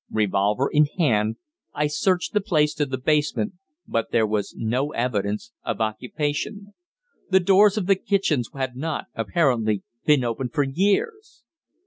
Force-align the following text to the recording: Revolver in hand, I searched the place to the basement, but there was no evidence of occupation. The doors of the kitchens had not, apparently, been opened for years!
Revolver 0.09 0.67
in 0.73 0.85
hand, 0.97 1.35
I 1.75 1.85
searched 1.85 2.33
the 2.33 2.41
place 2.41 2.73
to 2.73 2.87
the 2.87 2.97
basement, 2.97 3.53
but 3.87 4.09
there 4.11 4.25
was 4.25 4.55
no 4.57 4.93
evidence 4.93 5.51
of 5.63 5.79
occupation. 5.79 6.73
The 7.29 7.39
doors 7.39 7.77
of 7.77 7.85
the 7.85 7.93
kitchens 7.97 8.49
had 8.51 8.75
not, 8.75 9.05
apparently, 9.13 9.83
been 10.07 10.23
opened 10.23 10.53
for 10.53 10.63
years! 10.63 11.43